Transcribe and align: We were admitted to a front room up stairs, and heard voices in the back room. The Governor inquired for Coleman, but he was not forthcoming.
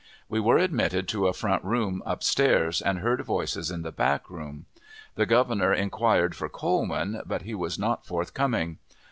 We 0.27 0.39
were 0.39 0.57
admitted 0.57 1.07
to 1.09 1.27
a 1.27 1.31
front 1.33 1.63
room 1.63 2.01
up 2.07 2.23
stairs, 2.23 2.81
and 2.81 2.97
heard 3.01 3.21
voices 3.21 3.69
in 3.69 3.83
the 3.83 3.91
back 3.91 4.31
room. 4.31 4.65
The 5.13 5.27
Governor 5.27 5.71
inquired 5.75 6.35
for 6.35 6.49
Coleman, 6.49 7.21
but 7.23 7.43
he 7.43 7.53
was 7.53 7.77
not 7.77 8.03
forthcoming. 8.03 8.79